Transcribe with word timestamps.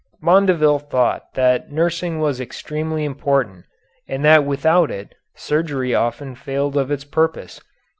Mondeville 0.19 0.79
thought 0.89 1.31
that 1.35 1.71
nursing 1.71 2.17
was 2.19 2.41
extremely 2.41 3.05
important 3.05 3.65
and 4.09 4.25
that 4.25 4.45
without 4.45 4.89
it 4.89 5.13
surgery 5.35 5.93
often 5.93 6.33
failed 6.33 6.75
of 6.75 6.89
its 6.89 7.03
purpose. 7.05 7.61